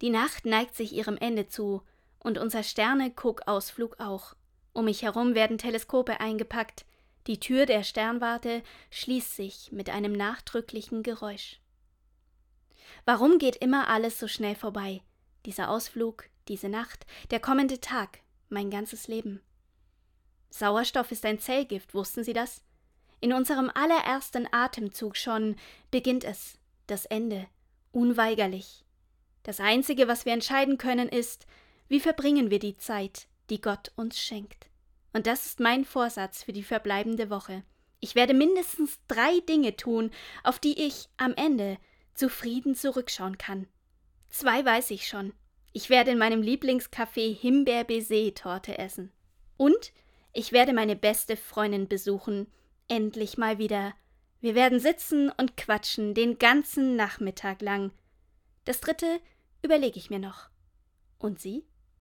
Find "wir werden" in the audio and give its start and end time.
54.40-54.80